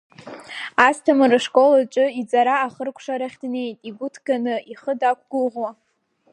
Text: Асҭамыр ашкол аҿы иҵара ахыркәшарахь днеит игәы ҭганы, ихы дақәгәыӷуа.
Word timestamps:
Асҭамыр 0.87 1.31
ашкол 1.37 1.71
аҿы 1.81 2.05
иҵара 2.21 2.55
ахыркәшарахь 2.65 3.37
днеит 3.41 3.77
игәы 3.87 4.07
ҭганы, 4.13 4.55
ихы 4.71 4.93
дақәгәыӷуа. 4.99 5.71